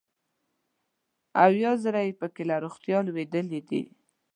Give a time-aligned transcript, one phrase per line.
[1.45, 3.81] اویا زره یې پکې له روغتیا لوېدلي دي.